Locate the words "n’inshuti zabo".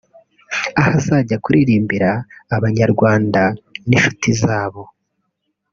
3.87-4.81